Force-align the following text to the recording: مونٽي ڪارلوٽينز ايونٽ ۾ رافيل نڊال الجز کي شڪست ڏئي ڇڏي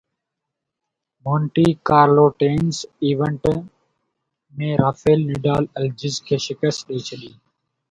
مونٽي 1.25 1.67
ڪارلوٽينز 1.89 2.75
ايونٽ 3.05 3.43
۾ 4.63 4.69
رافيل 4.83 5.19
نڊال 5.31 5.63
الجز 5.79 6.15
کي 6.25 6.35
شڪست 6.45 6.79
ڏئي 6.87 6.99
ڇڏي 7.07 7.31